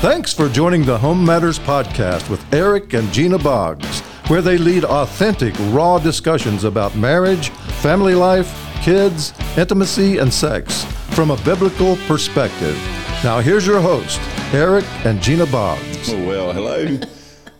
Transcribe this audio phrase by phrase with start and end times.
[0.00, 4.84] Thanks for joining the Home Matters Podcast with Eric and Gena Boggs, where they lead
[4.86, 7.50] authentic, raw discussions about marriage,
[7.82, 8.50] family life,
[8.82, 10.84] kids, intimacy, and sex
[11.14, 12.76] from a biblical perspective.
[13.22, 14.18] Now, here's your host,
[14.54, 16.10] Eric and Gena Boggs.
[16.10, 16.98] Well, hello.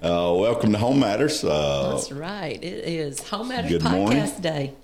[0.02, 1.45] Uh, welcome to Home Matters.
[1.45, 2.57] Uh, That's right.
[2.64, 4.41] It is Home Matters Good Podcast morning.
[4.41, 4.75] Day.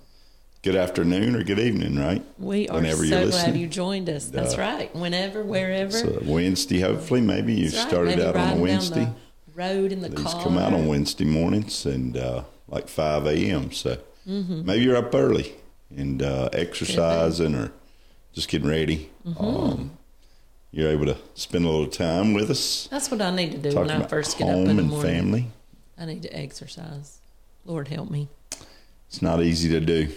[0.66, 2.20] Good afternoon or good evening, right?
[2.40, 4.26] We are Whenever so glad you joined us.
[4.29, 4.93] That's right.
[4.96, 5.96] Whenever, wherever.
[5.96, 7.20] A Wednesday, hopefully.
[7.20, 9.08] Maybe you That's started out on a Wednesday.
[9.54, 10.43] Road in the These car.
[10.43, 13.71] come out on Wednesday mornings and uh, like 5 a.m.
[13.72, 13.98] So
[14.29, 14.66] Mm-hmm.
[14.66, 15.54] maybe you're up early
[15.96, 17.71] and uh, exercising or
[18.32, 19.08] just getting ready.
[19.24, 19.44] Mm-hmm.
[19.44, 19.90] Um,
[20.72, 23.71] you're able to spend a little time with us, That's what I need to do
[23.71, 25.12] talking when I first get up in the and morning.
[25.14, 25.46] family.
[25.96, 27.21] I need to exercise.
[27.64, 28.26] Lord help me.
[29.07, 30.08] It's not easy to do.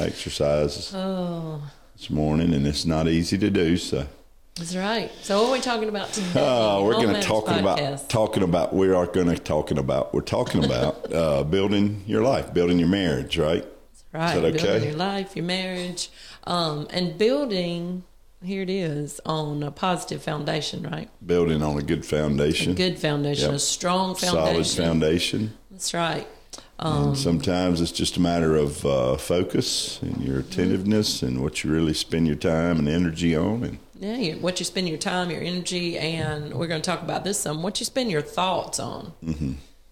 [0.00, 1.60] I exercised Oh,
[1.96, 3.76] this morning and it's not easy to do.
[3.76, 4.06] So.
[4.54, 5.10] that's right.
[5.22, 6.40] So what are we talking about today?
[6.40, 10.20] Uh, we're going to talking about talking about we are going to talking about we're
[10.20, 13.66] talking about uh, building your life, building your marriage, right?
[14.12, 14.34] Right.
[14.34, 14.62] that okay?
[14.64, 16.10] Building your life, your marriage,
[16.44, 18.04] um, and building.
[18.40, 21.10] Here it is on a positive foundation, right?
[21.26, 23.54] Building on a good foundation, A good foundation, Yep.
[23.56, 24.64] a strong foundation.
[24.64, 25.54] solid foundation.
[25.72, 26.24] That's right.
[26.80, 31.64] Um, and sometimes it's just a matter of uh, focus and your attentiveness and what
[31.64, 33.64] you really spend your time and energy on.
[33.64, 37.02] And Yeah, you- what you spend your time, your energy, and we're going to talk
[37.02, 37.62] about this some.
[37.64, 39.12] What you spend your thoughts on,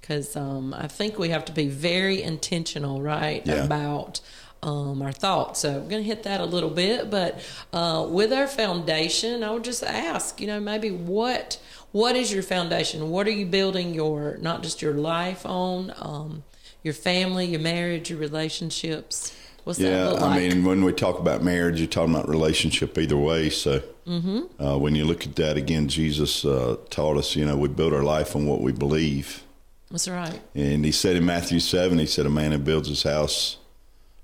[0.00, 3.64] because um, I think we have to be very intentional, right, Yeah.
[3.64, 4.20] about
[4.62, 5.60] um, our thoughts.
[5.60, 7.40] So we're going to hit that a little bit, but
[7.72, 11.58] uh, with our foundation, I would just ask, you know, maybe what
[11.92, 13.10] what is your foundation?
[13.10, 16.42] What are you building your not just your life on, um,
[16.86, 19.34] your family, your marriage, your relationships?
[19.64, 22.96] What's that yeah, look I mean, when we talk about marriage, you're talking about relationship
[22.96, 23.50] either way.
[23.50, 24.62] So Mm-hmm.
[24.64, 27.92] uh, when you look at that again, Jesus uh, taught us, you know, we build
[27.92, 29.42] our life on what we believe.
[29.90, 30.40] That's right.
[30.54, 33.56] And he said in Matthew 7, he said, A man who builds his house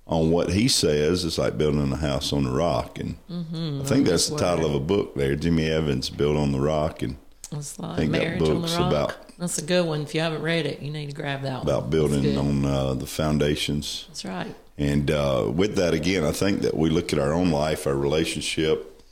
[0.06, 3.00] on what he says is like building a house on the rock.
[3.00, 6.60] And I think that's the title of a book there, Jimmy Evans, Built on the
[6.60, 7.16] Rock, and
[7.50, 10.02] like think that book's about- That's a good one.
[10.02, 11.62] If you haven't read it, you need to grab that one.
[11.62, 14.04] about building on uh, the foundations.
[14.06, 14.54] That's right.
[14.78, 17.96] And uh, with that, again, I think that we look at our own life, our
[17.96, 19.02] relationship,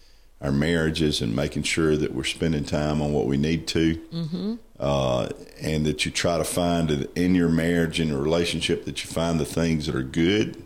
[0.41, 3.97] our marriages, and making sure that we're spending time on what we need to.
[3.97, 4.55] Mm-hmm.
[4.79, 5.31] Uh,
[5.61, 9.41] and that you try to find in your marriage, in your relationship, that you find
[9.41, 10.65] the things that are good.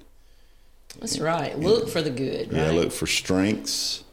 [1.00, 1.58] That's right.
[1.58, 2.52] Look for the good.
[2.52, 2.66] Right.
[2.66, 4.04] Yeah, look for strengths.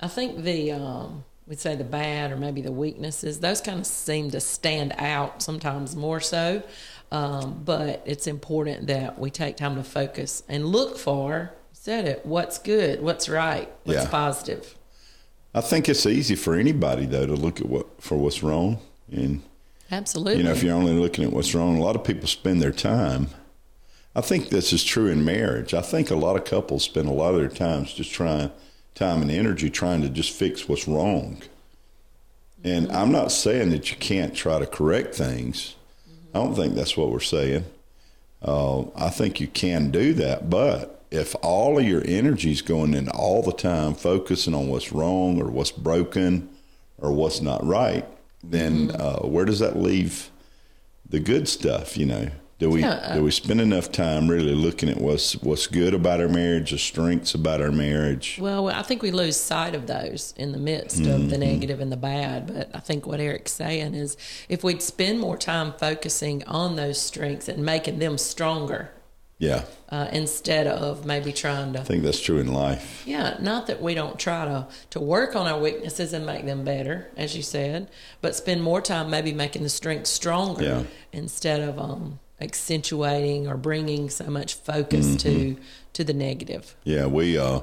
[0.00, 3.40] I think the um, we'd say the bad or maybe the weaknesses.
[3.40, 6.62] Those kind of seem to stand out sometimes more so.
[7.10, 11.52] Um, but it's important that we take time to focus and look for.
[11.72, 12.24] Said it.
[12.24, 13.02] What's good?
[13.02, 13.68] What's right?
[13.82, 14.08] What's Yeah.
[14.08, 14.76] positive?
[15.52, 18.78] I think it's easy for anybody though to look at what for what's wrong,
[19.10, 19.42] and
[19.90, 20.36] Absolutely.
[20.38, 22.70] you know if you're only looking at what's wrong, a lot of people spend their
[22.70, 23.26] time.
[24.14, 25.74] I think this is true in marriage.
[25.74, 28.52] I think a lot of couples spend a lot of their times just trying
[29.00, 31.42] time and energy trying to just fix what's wrong.
[32.62, 35.74] And I'm not saying that you can't try to correct things.
[36.34, 37.64] I don't think that's what we're saying.
[38.42, 42.92] Uh, I think you can do that, but if all of your energy is going
[42.94, 46.48] in all the time focusing on what's wrong or what's broken
[46.98, 48.06] or what's not right,
[48.44, 50.30] then uh, where does that leave
[51.08, 51.96] the good stuff?
[51.96, 55.66] You know, do we Yeah, do we spend enough time really looking at what's what's
[55.66, 58.38] good about our marriage, the strengths about our marriage?
[58.40, 61.90] Well, I think we lose sight of those in the midst of the negative and
[61.90, 62.46] the bad.
[62.46, 64.16] But I think what Eric's saying is
[64.48, 68.90] if we'd spend more time focusing on those strengths and making them stronger
[69.38, 71.80] Yeah, uh, instead of maybe trying to.
[71.80, 73.02] I think that's true in life.
[73.06, 76.62] Yeah, not that we don't try to, to work on our weaknesses and make them
[76.62, 77.88] better, as you said,
[78.20, 80.82] but spend more time maybe making the strengths stronger Yeah.
[81.12, 85.56] instead of um, accentuating or bringing so much focus to
[85.92, 86.74] to the negative.
[86.84, 87.38] Yeah, we.
[87.38, 87.60] Uh,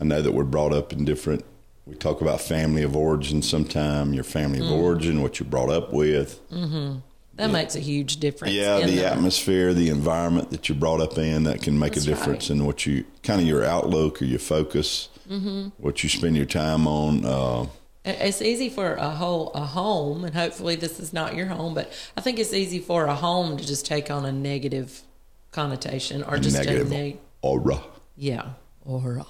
[0.00, 1.44] I know that we're brought up in different.
[1.86, 4.12] We talk about family of origin sometime.
[4.14, 6.40] Your family of origin, what you're brought up with.
[6.50, 7.02] Mhm.
[7.36, 8.52] That makes a huge difference.
[8.54, 12.04] Yeah, in the atmosphere, the environment that you're brought up in, that can make That's
[12.04, 15.68] a difference in what you kind of your outlook or your focus, Mm-hmm.
[15.78, 17.24] what you spend your time on.
[17.24, 17.66] Uh,
[18.08, 21.92] It's easy for a whole a home, and hopefully this is not your home, but
[22.16, 25.02] I think it's easy for a home to just take on a negative
[25.50, 27.80] connotation or just negative a neg- aura,
[28.16, 28.50] yeah
[28.86, 29.22] uh,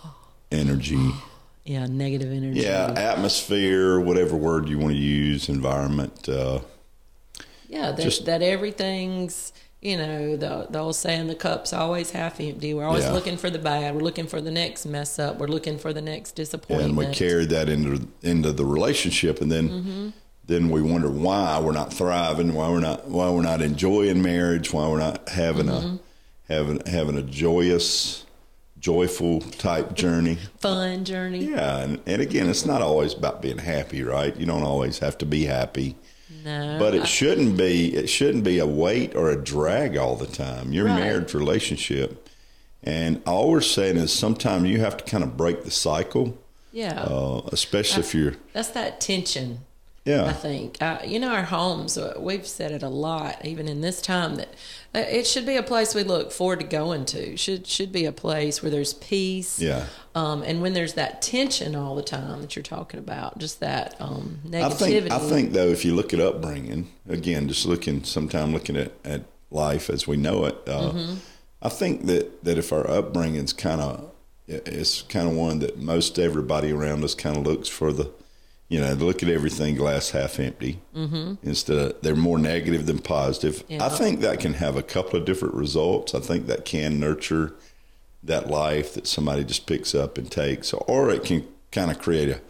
[0.53, 1.11] energy.
[1.65, 2.61] yeah negative energy.
[2.61, 6.29] Yeah, atmosphere, whatever word you want to use, environment.
[6.29, 6.61] Uh,
[7.69, 7.93] yeah.
[7.93, 12.75] That, just- that everything's you know the the old saying the cup's always half empty.
[12.75, 13.13] We're always Yeah.
[13.13, 13.95] looking for the bad.
[13.95, 15.39] We're looking for the next mess up.
[15.39, 16.91] We're looking for the next disappointment.
[16.91, 20.09] and we carried that into into the relationship, and then Mm-hmm.
[20.47, 24.73] then we wonder why we're not thriving, why we're not why we're not enjoying marriage,
[24.73, 25.97] why we're not having Mm-hmm.
[25.97, 28.25] a having having a joyous,
[28.81, 30.39] joyful type journey.
[30.61, 31.45] Fun journey.
[31.51, 34.35] Yeah, and, and again, it's not always about being happy, right?
[34.37, 35.95] You don't always have to be happy.
[36.45, 36.77] No.
[36.79, 40.73] But it shouldn't be it shouldn't be a weight or a drag all the time.
[40.73, 41.01] Your Right.
[41.01, 42.29] marriage relationship,
[42.83, 46.37] and all we're saying is sometimes you have to kind of break the cycle,
[46.73, 47.03] yeah.
[47.03, 49.61] uh, especially if you're That's that tension.
[50.27, 51.99] I think uh, you know our homes.
[51.99, 54.49] Uh, we've said it a lot, even in this time, that
[54.95, 57.37] uh, it should be a place we look forward to going to.
[57.37, 59.61] Should should be a place where there's peace.
[59.61, 59.87] yeah.
[60.15, 63.95] Um, and when there's that tension all the time that you're talking about, just that
[64.01, 64.79] um, I negativity.
[64.79, 68.93] think I think though if you look at upbringing again, just looking sometime looking at,
[69.05, 71.15] at life as we know it, uh, Mm-hmm.
[71.61, 74.11] I think that that if our upbringing's kind of
[74.47, 78.11] it's kind of one that most everybody around us kind of looks for the
[78.69, 81.35] you know, look at everything glass half empty mm-hmm.
[81.43, 83.65] instead of they're more negative than positive.
[83.69, 83.85] Yeah.
[83.85, 86.15] I think that can have a couple of different results.
[86.15, 87.55] I think that can nurture
[88.23, 92.29] that life that somebody just picks up and takes, or it can kind of create
[92.29, 92.41] a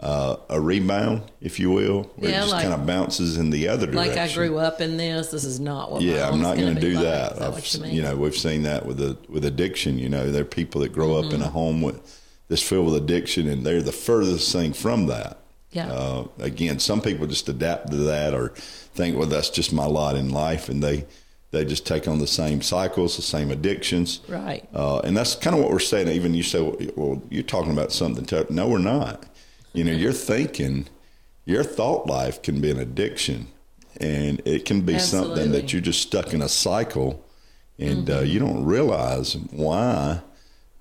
[0.00, 3.50] uh, a rebound, if you will, where Yeah, it just like- kind of bounces in
[3.50, 4.14] the other direction.
[4.16, 5.28] like I grew up in this.
[5.28, 6.00] This is not what.
[6.00, 7.04] Yeah, I'm not going to do like.
[7.04, 7.36] that.
[7.36, 9.98] That you you, know, we've seen that with the with addiction.
[9.98, 11.34] You know, there are people that grow up Mm-hmm.
[11.34, 12.00] in a home with
[12.48, 15.36] that's filled with addiction, and they're the furthest thing from that.
[15.72, 15.90] Yeah.
[15.92, 18.48] Uh, again, some people just adapt to that or
[18.94, 21.06] think, well, that's just my lot in life, and they
[21.52, 24.20] they just take on the same cycles, the same addictions.
[24.28, 24.68] Right.
[24.74, 26.08] Uh, and that's kind of what we're saying.
[26.08, 26.60] Even you say,
[26.96, 28.26] well, you're talking about something.
[28.50, 29.26] No, we're not.
[29.72, 30.86] You know, you're thinking,
[31.44, 33.48] your thought life can be an addiction,
[34.00, 37.24] and it can be something that you're just stuck in a cycle,
[37.78, 38.18] and Mm-hmm.
[38.18, 40.20] uh, you don't realize why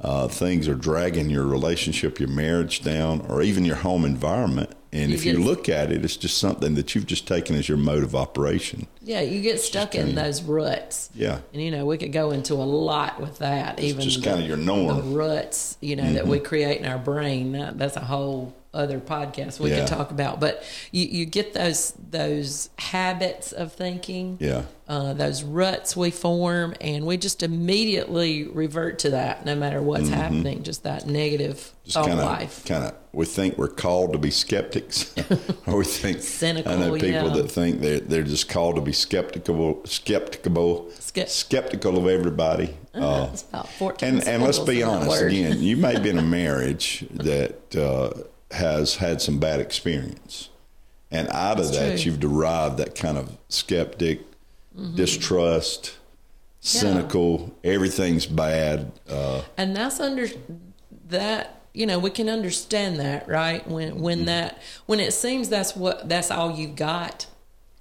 [0.02, 4.72] uh, things are dragging your relationship, your marriage down, or even your home environment.
[4.92, 7.70] And You if you look at it, it's just something that you've just taken as
[7.70, 8.88] your mode of operation.
[9.02, 11.10] Yeah, you get stuck in those ruts.
[11.14, 11.40] Yeah.
[11.54, 13.80] And you know, we could go into a lot with that.
[13.80, 14.98] even just the- kinda your norm.
[14.98, 15.12] Mm-hmm.
[15.12, 17.52] The ruts, you know, that we create in our brain.
[17.52, 19.80] That, that's a whole other podcast we Yeah.
[19.80, 20.40] could talk about.
[20.40, 24.38] But you, you get those those habits of thinking.
[24.40, 24.64] Yeah.
[24.88, 30.10] Uh, those ruts we form, and we just immediately revert to that, no matter what's
[30.10, 30.64] happening.
[30.64, 31.86] Just that negative Mm-hmm.
[31.86, 32.66] just thought kind of, life.
[32.66, 35.14] kind of, we think we're called to be skeptics,
[35.68, 37.30] or we think Cynical, I know people yeah.
[37.30, 42.76] that think they're they're just called to be skeptical, skeptical, Ske- skeptical of everybody.
[42.94, 44.10] Uh, It's about fourteen.
[44.18, 45.62] and and let's be honest again.
[45.62, 50.50] You may be in a marriage that uh, has had some bad experience,
[51.12, 52.12] and out of that, true.
[52.12, 54.22] you've derived that kind of skeptic,
[54.96, 55.98] distrust,
[56.60, 57.54] cynical.
[57.64, 58.92] Everything's bad.
[59.10, 60.28] Uh, and that's under
[61.08, 64.02] that you know we can understand that right when Mm-hmm.
[64.02, 67.28] when that when it seems that's what that's all you've got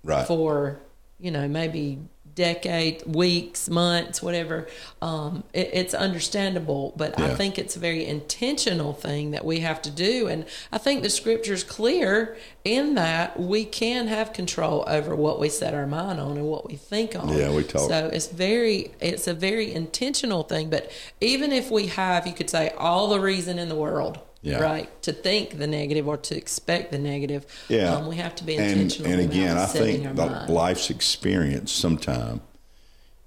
[0.05, 0.27] right.
[0.27, 0.79] for
[1.19, 1.99] you know maybe
[2.39, 4.67] decade weeks months whatever
[5.03, 9.83] um it, it's understandable but i think it's a very intentional thing that we have
[9.83, 15.17] to do and i think the scripture's clear in that we can have control over
[15.17, 17.29] what we set our mind on and what we think on.
[17.37, 20.91] Yeah, we talk- so it's very it's a very intentional thing but
[21.21, 24.61] even if we have you could say all the reason in the world Yeah.
[24.61, 28.45] right to think the negative or to expect the negative Yeah, um, we have to
[28.45, 30.49] be and intentional and about again, I think the mind.
[30.51, 32.41] life's experience sometime,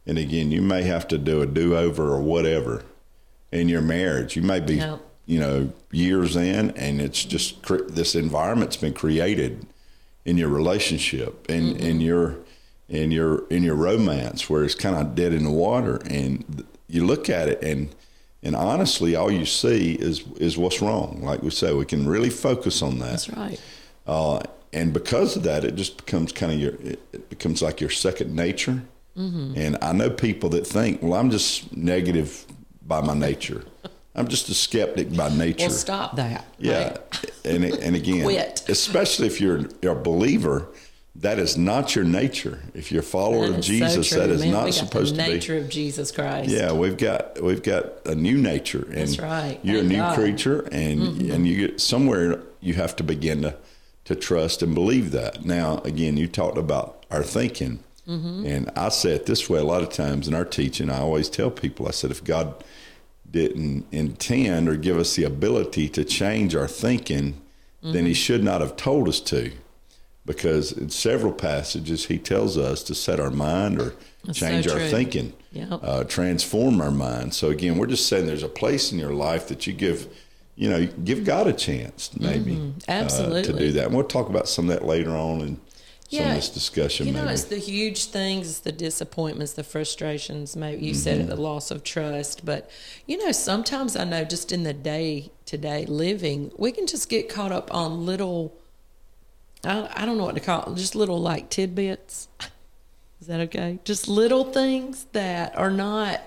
[0.06, 2.84] and again, you may have to do a do over or whatever
[3.52, 4.38] in your marriage.
[4.38, 4.82] You may be,
[5.26, 9.66] you know, years in, and it's just cre- this environment's been created
[10.24, 11.86] in your relationship and Mm-hmm.
[11.86, 12.38] in your
[12.88, 17.06] in your in your romance where it's kind of dead in the water, and you
[17.06, 17.94] look at it and.
[18.44, 21.22] And honestly, all you see is is what's wrong.
[21.24, 23.12] Like we say, we can really focus on that.
[23.12, 23.60] that's right
[24.08, 24.42] Uh,
[24.74, 27.90] and because of that, it just becomes kind of your, it, it becomes like your
[27.90, 28.82] second nature.
[29.18, 29.54] Mm-hmm.
[29.58, 32.46] And I know people that think, well, I'm just negative
[32.88, 33.66] by my nature.
[34.16, 35.66] I'm just a skeptic by nature.
[35.66, 36.90] well stop that yeah.
[36.90, 37.32] right?
[37.46, 38.26] And, and again,
[38.68, 40.68] especially if you're, you're a believer,
[41.16, 42.62] that is not your nature.
[42.74, 44.52] If you're a follower That of is so Jesus, that is man.
[44.52, 45.28] not supposed to be.
[45.28, 49.20] The nature of jesus christ Yeah, we've got we've got a new nature, and That's
[49.20, 49.60] right.
[49.62, 50.16] you're Thank a new God.
[50.16, 51.32] creature, and mm-hmm.
[51.32, 53.56] and you get somewhere you have to begin to
[54.06, 55.46] to trust and believe that.
[55.46, 58.46] Now, again, you talked about our thinking, mm-hmm.
[58.46, 60.90] and I say it this way a lot of times in our teaching.
[60.90, 62.64] I always tell people, I said, if God
[63.30, 67.42] didn't intend or give us the ability to change our thinking,
[67.82, 68.14] then He mm-hmm.
[68.14, 69.52] should not have told us to.
[70.26, 74.74] Because in several passages, he tells us to set our mind or That's change so
[74.74, 75.80] our thinking Yep.
[75.84, 77.34] uh, transform our mind.
[77.34, 80.08] So again, we're just saying there's a place in your life that you give
[80.56, 82.92] you know, give God a chance, maybe, uh, to Mm-hmm.
[82.92, 83.60] Absolutely.
[83.60, 83.86] do that.
[83.88, 85.60] And we'll talk about some of that later on in
[86.12, 87.08] some of this discussion.
[87.08, 87.34] You know, maybe.
[87.34, 90.56] it's the huge things, the disappointments, the frustrations.
[90.56, 91.30] Maybe you said it, Mm-hmm.
[91.30, 92.46] the loss of trust.
[92.46, 92.70] But
[93.08, 97.10] you know, sometimes I know just in the day to day living, we can just
[97.10, 98.54] get caught up on little.
[99.64, 102.28] I, I don't know what to call it, just little like tidbits.
[103.20, 103.80] Is that okay?
[103.84, 106.22] Just little things that are not,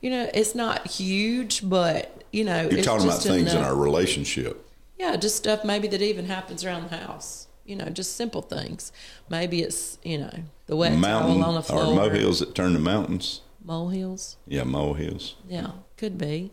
[0.00, 3.76] you know, it's not huge, but you know, You're it's talking about things in our
[3.76, 4.68] relationship.
[4.98, 7.46] yeah, just stuff maybe that even happens around the house.
[7.64, 8.92] You know, just simple things.
[9.30, 11.84] Maybe it's you know the wet Mountain towel on the floor.
[11.84, 13.40] or molehills that turn to mountains.
[13.64, 14.36] Molehills.
[14.46, 15.36] Yeah, molehills.
[15.48, 16.50] Yeah, could be.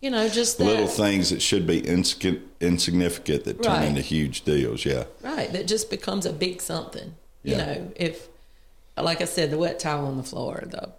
[0.00, 3.88] You know, just that, Little things that should be insig- insignificant that turn Right.
[3.88, 4.84] into huge deals.
[4.86, 5.04] Yeah.
[5.22, 7.14] right that just becomes a big something.
[7.42, 7.50] Yeah.
[7.52, 8.28] You know, if
[8.96, 10.90] like I said, the wet towel on the floor, the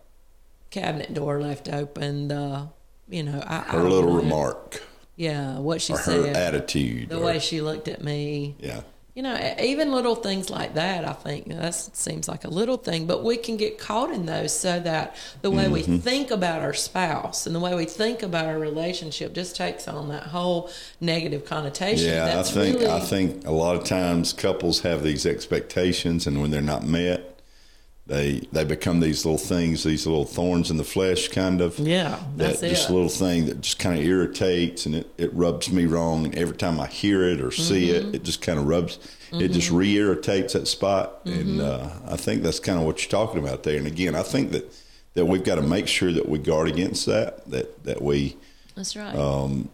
[0.70, 2.68] cabinet door left open, the
[3.10, 4.82] you know, I, I Her don't little remark
[5.18, 7.10] Yeah, what she or her said, attitude.
[7.10, 8.56] the or- way she looked at me.
[8.60, 8.82] yeah.
[9.14, 13.08] You know, even little things like that, I think that seems like a little thing,
[13.08, 15.92] but we can get caught in those so that the way Mm-hmm.
[15.92, 19.88] we think about our spouse and the way we think about our relationship just takes
[19.88, 20.70] on that whole
[21.02, 22.08] negative connotation.
[22.08, 26.42] Yeah, I think really, I think a lot of times couples have these expectations, and
[26.42, 27.31] when they're not met,
[28.08, 31.78] they they become these little things, these little thorns in the flesh, kind of.
[31.80, 32.92] yeah, That that's just it.
[32.92, 36.26] a little thing that just kind of irritates, and it, it rubs me wrong.
[36.26, 38.10] And every time I hear it or see Mm-hmm.
[38.10, 39.00] it, it just kind of rubs.
[39.34, 41.40] It just re-irritates that spot, Mm-hmm.
[41.40, 43.78] and uh, I think that's kind of what you're talking about there.
[43.78, 44.74] And again, I think that
[45.14, 47.50] that we've got to make sure that we guard against that.
[47.52, 48.36] That that we
[48.76, 49.16] that's right.
[49.16, 49.70] um,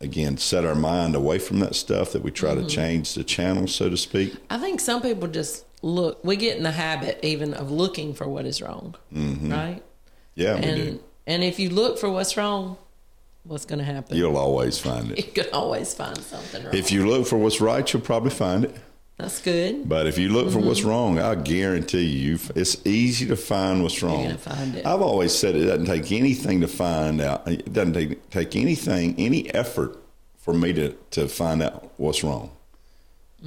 [0.00, 2.66] again set our mind away from that stuff that we try Mm-hmm.
[2.66, 6.24] to change the channel so to speak I think some people just look.
[6.24, 9.82] We get in the habit even of looking for what is wrong, right?
[10.34, 12.76] yeah we And do and if you look for what's wrong,
[13.44, 14.16] what's going to happen?
[14.16, 16.74] you'll always find it you can always find something wrong.
[16.74, 18.74] if you look for what's right you'll probably find it
[19.18, 19.88] that's good.
[19.88, 20.88] but if you look for what's Mm-hmm.
[20.90, 24.84] wrong i guarantee you it's easy to find what's wrong gonna find it.
[24.84, 29.14] i've always said it doesn't take anything to find out it doesn't take, take anything
[29.16, 29.96] any effort
[30.36, 32.50] for me to, to find out what's wrong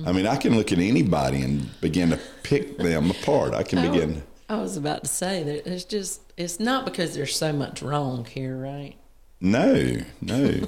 [0.06, 3.54] I mean, I can look at anybody and begin to pick them apart.
[3.54, 3.92] I can Oh.
[3.92, 4.24] begin.
[4.48, 8.26] I was about to say that it's just it's not because there's so much wrong
[8.26, 8.96] here, right?
[9.42, 10.68] No, no,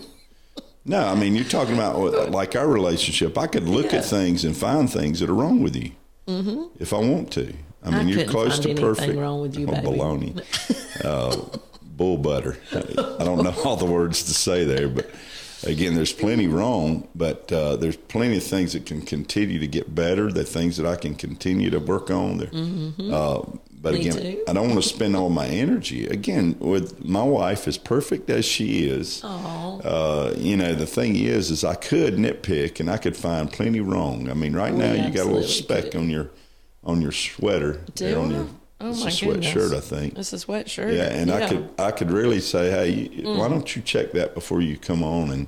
[0.86, 1.00] no.
[1.08, 3.38] I mean, you're talking about like our relationship.
[3.38, 4.00] I could look Yeah.
[4.00, 5.92] at things and find things that are wrong with you
[6.28, 6.64] mm-hmm.
[6.80, 7.54] if I want to.
[7.84, 9.18] I mean, you're close to perfect.
[9.18, 9.88] wrong with you, oh, baby.
[9.88, 11.36] baloney, uh,
[11.84, 12.58] bull butter.
[12.72, 15.10] I don't know all the words to say there, but
[15.64, 19.94] again, there's plenty wrong, but uh, there's plenty of things that can continue to get
[19.94, 20.32] better.
[20.32, 22.38] The things that I can continue to work on.
[22.38, 22.50] There,
[23.14, 23.42] uh,
[23.84, 24.04] but Mm-hmm.
[24.04, 24.44] Me again, too.
[24.48, 26.06] I don't want to spend all my energy.
[26.06, 31.50] Again, with my wife, as perfect as she is, uh, you know, the thing is,
[31.50, 34.30] is I could nitpick and I could find plenty wrong.
[34.30, 35.96] I mean, right Oh, now you got a little speck could.
[35.96, 36.30] on your
[36.84, 38.48] on your sweater, on your
[38.82, 39.74] oh it's my a sweatshirt, goodness.
[39.74, 40.18] I think.
[40.18, 40.96] It's a sweatshirt.
[40.96, 43.38] Yeah, and I could I could really say, hey, Mm.
[43.38, 45.48] why don't you check that before you come on and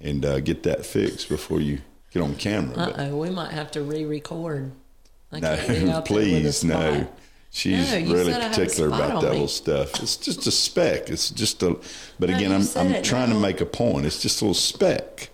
[0.00, 1.80] and uh, get that fixed before you
[2.12, 2.76] get on camera?
[2.76, 4.72] Uh oh, we might have to re-record.
[5.32, 7.06] No, can't be out there with a please, no.
[7.50, 9.32] She's No, really said I had a particular about that me.
[9.32, 10.02] little stuff.
[10.02, 11.08] It's just a speck.
[11.08, 11.76] It's just a.
[12.18, 14.06] But No, again, I'm I'm trying to make a point.
[14.06, 15.30] It's just a little speck.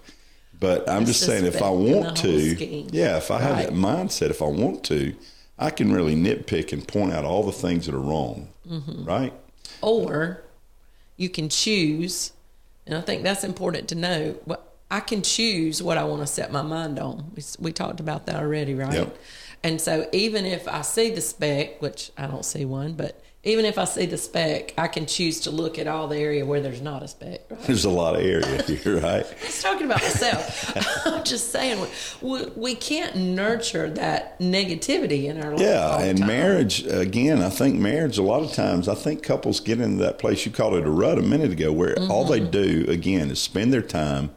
[0.59, 2.89] But I'm It's just saying, if I speck in the want to, scheme.
[2.93, 5.15] yeah, if I have that mindset, if I want to,
[5.61, 8.49] I can really nitpick and point out all the things that are wrong.
[8.69, 9.05] Mm-hmm.
[9.05, 9.33] Right?
[9.83, 10.43] Or
[11.17, 12.33] you can choose,
[12.87, 14.37] and I think that's important to know.
[14.45, 17.31] What I can choose what I want to set my mind on.
[17.37, 18.93] We, we talked about that already, right?
[18.93, 19.19] Yep.
[19.63, 23.65] And so even if I see the speck, which I don't see one, but even
[23.65, 26.61] if I see the speck, I can choose to look at all the area where
[26.61, 27.41] there's not a speck.
[27.49, 27.61] Right?
[27.63, 29.25] There's a lot of area here, right?
[29.25, 31.07] I was talking about myself.
[31.07, 31.87] I'm just saying
[32.21, 35.61] we, we can't nurture that negativity in our life.
[35.61, 36.27] Yeah, and time.
[36.29, 37.41] marriage again.
[37.41, 38.19] I think marriage.
[38.19, 40.45] A lot of times, I think couples get into that place.
[40.45, 42.51] You called it a rut a minute ago, where all they Mm-hmm.
[42.51, 44.31] do again is spend their time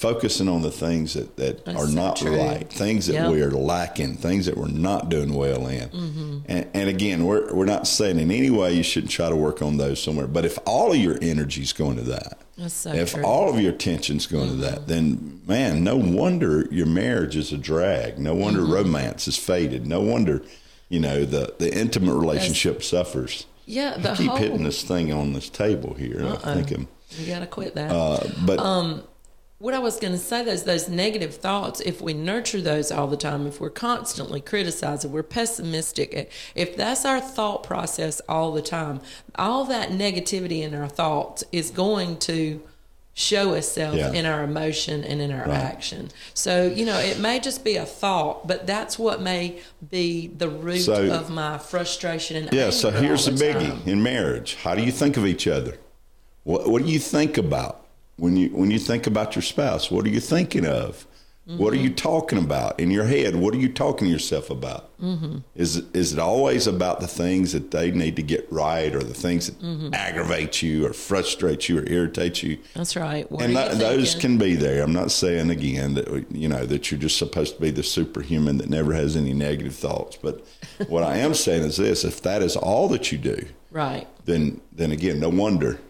[0.00, 2.36] focusing on the things that, that That's are so not true.
[2.36, 3.22] right, things that Yep.
[3.24, 3.32] Mm-hmm.
[3.34, 6.42] we are lacking, things that we're not doing well in.
[6.48, 9.60] And, and again, we're we're not saying in any way you shouldn't try to work
[9.62, 10.26] on those somewhere.
[10.26, 13.24] But if all of your energy's going to that, That's so if true.
[13.24, 17.58] all of your attention's going to that, then man, no wonder your marriage is a
[17.58, 18.18] drag.
[18.18, 18.72] No wonder Mm-hmm.
[18.72, 19.86] romance is faded.
[19.86, 20.42] No wonder,
[20.88, 23.46] you know, the, the intimate relationship suffers.
[23.66, 26.24] yeah, the I keep whole hitting this thing on this table here.
[26.42, 26.88] I think I'm,
[27.18, 27.90] you got to quit that.
[27.92, 29.02] uh, but Um,
[29.60, 33.06] what I was going to say, those those negative thoughts, if we nurture those all
[33.06, 36.24] the time, if we're constantly criticizing, we're pessimistic, eh,
[36.54, 39.00] if that's our thought process all the time,
[39.36, 42.62] all that negativity in our thoughts is going to
[43.12, 44.12] show itself Yeah.
[44.12, 45.50] in our emotion and in our Right.
[45.50, 46.10] action.
[46.32, 49.56] So, you know, it may just be a thought, but that's what may
[49.90, 54.02] be the root So- of my frustration and Yeah, so here's the the biggie in
[54.02, 54.56] marriage.
[54.62, 55.76] How do you think of each other?
[56.44, 57.79] What, what do you think about
[58.20, 59.90] when you when you think about your spouse?
[59.90, 61.06] What are you thinking of?
[61.46, 61.84] What are Mm-hmm.
[61.84, 63.34] you talking about in your head?
[63.34, 64.96] What are you talking to yourself about?
[65.00, 65.38] Mm-hmm.
[65.56, 69.02] Is it- is it always about the things that they need to get right, or
[69.02, 69.92] the things that Mm-hmm.
[69.92, 72.58] aggravate you, or frustrate you, or irritate you?
[72.74, 73.28] That's right.
[73.32, 74.80] What and that, those can be there.
[74.84, 78.58] I'm not saying again that you know that you're just supposed to be the superhuman
[78.58, 80.16] that never has any negative thoughts.
[80.22, 80.46] But
[80.88, 83.38] what I am saying is this: if that is all that you do,
[83.72, 84.06] Right.
[84.26, 85.80] then then again, no wonder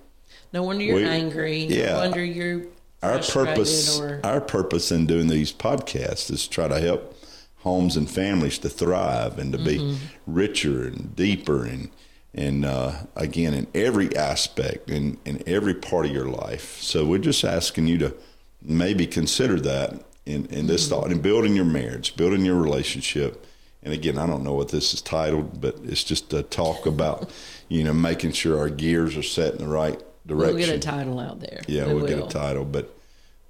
[0.53, 1.65] No wonder you're We- angry.
[1.67, 1.93] yeah.
[1.93, 2.63] No wonder you're
[3.03, 7.17] our purpose or our purpose in doing these podcasts is to try to help
[7.59, 9.91] homes and families to thrive and to Mm-hmm.
[9.93, 11.91] be richer and deeper and
[12.35, 16.79] and uh, again in every aspect in in every part of your life.
[16.81, 18.15] So we're just asking you to
[18.63, 20.95] maybe consider that in in this Mm-hmm.
[21.01, 23.47] thought and building your marriage, building your relationship.
[23.83, 27.31] And again, I don't know what this is titled, but it's just a talk about,
[27.71, 30.57] you know, making sure our gears are set in the right direction.
[30.57, 31.61] we'll get a title out there.
[31.67, 32.97] Yeah, We we'll get a title, but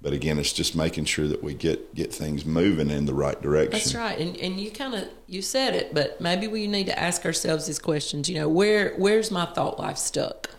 [0.01, 3.39] but again, it's just making sure that we get get things moving in the right
[3.39, 3.71] direction.
[3.73, 6.99] That's right, and and you kind of you said it, but maybe we need to
[6.99, 8.27] ask ourselves these questions.
[8.27, 10.49] You know, where where's my thought life stuck?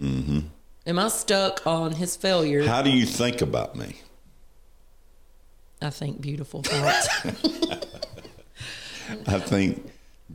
[0.00, 0.40] Mm-hmm.
[0.86, 2.66] Am I stuck on his failure?
[2.66, 3.96] How do you think about me?
[5.80, 7.08] I think beautiful thoughts.
[9.26, 9.84] I think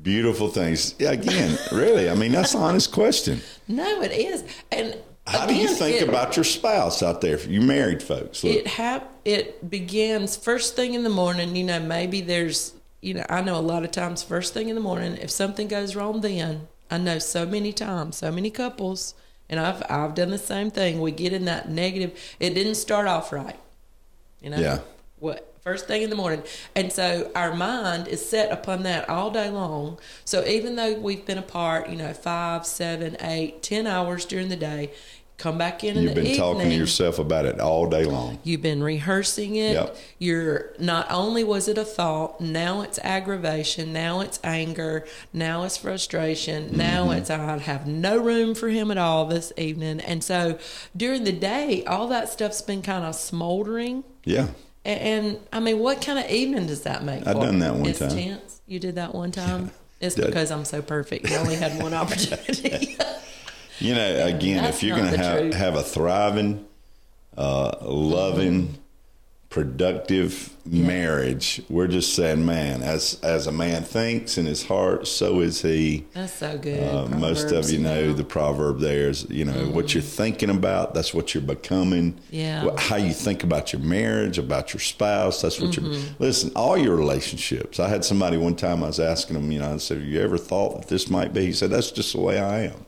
[0.04, 0.94] beautiful things.
[1.00, 3.42] Yeah, again, really, I mean that's an honest question.
[3.68, 7.38] no, it is, and How do you think it- about your spouse out there?
[7.40, 11.80] You married folks, look, it hap- it begins first thing in the morning you know
[11.82, 15.18] maybe there's you know i know a lot of times first thing in the morning
[15.18, 19.14] if something goes wrong then i know so many times so many couples
[19.50, 21.02] and i've i've done the same thing.
[21.02, 23.60] We get in that negative it didn't start off right
[24.42, 24.58] you know?
[24.60, 24.80] Yeah.
[25.20, 26.44] what first thing in the morning.
[26.78, 30.00] And so our mind is set upon that all day long.
[30.24, 34.56] So even though we've been apart you know five seven eight ten hours during the
[34.56, 34.92] day
[35.38, 38.40] come back in in you've the been talking to yourself about it all day long.
[38.44, 39.74] You've been rehearsing it.
[39.74, 39.98] Yep.
[40.18, 45.78] You're not only was it a thought, now it's aggravation, now it's anger, now it's
[45.78, 47.20] frustration, now Mm-hmm.
[47.20, 50.00] it's I have no room for him at all this evening.
[50.00, 50.58] And so
[50.96, 54.04] during the day, all that stuff's been kind of smoldering.
[54.24, 54.48] Yeah,
[54.84, 57.28] And, and I mean, what kind of evening does that make?
[57.28, 58.10] I've for done that one it's time.
[58.10, 58.62] tense.
[58.66, 59.70] You did that one time.
[60.00, 60.26] It's Did.
[60.26, 61.30] because I'm so perfect.
[61.30, 62.98] You only had one opportunity.
[63.80, 65.54] you know, again, if you're going to have truth.
[65.54, 66.66] have a thriving,
[67.38, 68.78] uh, loving,
[69.50, 75.40] productive marriage, we're just saying, man, as as a man thinks in his heart, so
[75.42, 76.06] is he.
[76.14, 76.84] That's so good.
[76.84, 78.14] Uh, most of you know yeah.
[78.14, 82.20] the proverb there is, you know, what you're thinking about, that's what you're becoming.
[82.30, 82.66] Yeah.
[82.66, 85.94] What, how you think about your marriage, about your spouse, that's what you're.
[86.20, 87.80] Listen, all your relationships.
[87.80, 90.20] I had somebody one time, I was asking them, you know, I said, Have you
[90.22, 91.46] ever thought that this might be?
[91.46, 92.87] He said, That's just the way I am.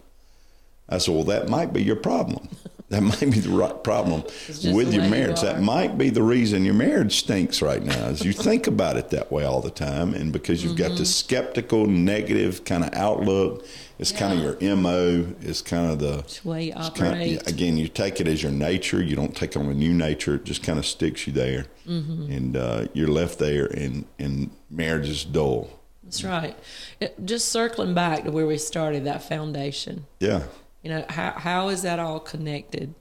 [0.89, 2.47] I said, Well, that might be your problem.
[2.89, 5.41] That might be the right problem with your way you marriage.
[5.41, 8.07] That might be the reason your marriage stinks right now.
[8.07, 11.09] Is you think about it that way all the time, and because you've got this
[11.21, 11.27] Mm-hmm.
[11.27, 13.63] skeptical, negative kind of outlook,
[13.99, 15.27] it's kind of your mo.
[15.41, 17.77] It's kind of the It's way you it's kind of, again.
[17.77, 19.03] You take it as your nature.
[19.03, 20.35] You don't take on a new nature.
[20.35, 22.31] It just kind of sticks you there, Mm-hmm.
[22.31, 25.69] and uh, you're left there, and and marriage is dull.
[26.03, 26.57] That's right.
[26.99, 30.05] It, just circling back to where we started, that foundation.
[30.19, 30.43] Yeah,
[30.83, 32.93] You know, how how is that all connected?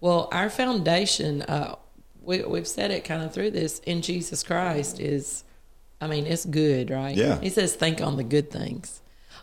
[0.00, 1.76] Well, our foundation, uh,
[2.22, 5.44] we we've said it kind of through this in Jesus Christ is,
[6.00, 7.16] I mean, it's good, right?
[7.16, 7.40] Yeah.
[7.40, 9.00] He says, think on the good things.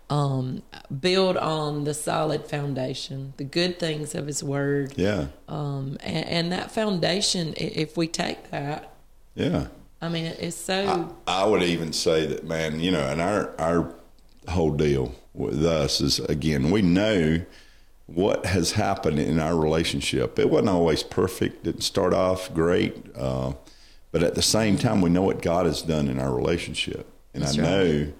[0.10, 0.64] Um,
[1.00, 4.94] build on the solid foundation, the good things of His Word.
[4.98, 8.94] yeah, Um, and, and that foundation, if we take that,
[9.34, 9.68] yeah.
[10.02, 11.16] I mean, it's so.
[11.26, 13.96] I would even say that, man, you know, and our our
[14.50, 17.40] whole deal with us is again, we know
[18.06, 20.38] what has happened in our relationship.
[20.38, 21.64] It wasn't always perfect.
[21.64, 23.54] Didn't start off great, uh,
[24.12, 27.44] but at the same time, we know what God has done in our relationship, and
[27.44, 27.70] That's I right.
[27.70, 28.14] know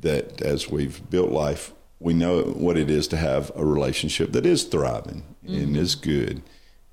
[0.00, 4.44] that as we've built life, we know what it is to have a relationship that
[4.44, 6.42] is thriving and is good.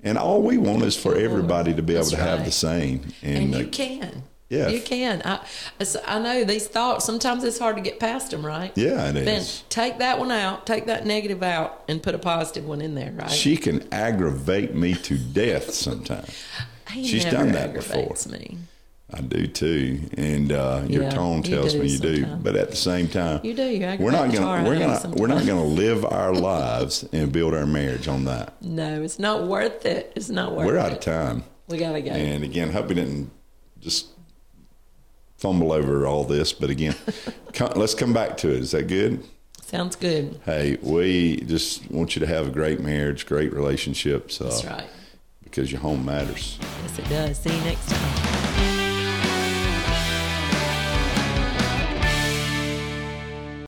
[0.02, 1.24] And all we want is for Mm-hmm.
[1.24, 3.12] Everybody to be able That's to have the same.
[3.22, 4.22] And uh, you can.
[4.54, 4.68] Yeah.
[4.68, 5.22] You can.
[5.24, 5.40] I,
[6.06, 8.72] I know these thoughts, sometimes it's hard to get past them, right?
[8.76, 9.62] Yeah, it then is.
[9.68, 13.12] take that one out, take that negative out, and put a positive one in there,
[13.12, 13.30] right?
[13.30, 16.30] She can aggravate me to death sometimes.
[16.90, 18.14] he she's never done that before.
[18.30, 18.58] me.
[19.12, 22.26] I do too, and uh, your Yeah, tone tells do me you do.
[22.42, 23.62] But at the same time, You do.
[23.64, 27.04] You we're not aggravate the tar gonna we're gonna we're not gonna live our lives
[27.12, 28.60] and build our marriage on that.
[28.60, 30.12] No, it's not worth it.
[30.16, 30.66] It's not worth it.
[30.66, 30.80] We're it.
[30.86, 32.10] out of time, We gotta go.
[32.10, 33.30] and again, hope we didn't
[33.78, 34.08] just
[35.44, 36.54] fumble over all this.
[36.54, 36.94] But again,
[37.52, 38.60] come, let's come back to it.
[38.60, 39.22] Is that good?
[39.60, 40.40] Sounds good.
[40.46, 44.88] Hey, we just want you to have a great marriage, great relationships, uh, That's right.
[45.42, 46.58] because your home matters.
[46.82, 47.38] Yes, it does.
[47.38, 48.33] See you next time.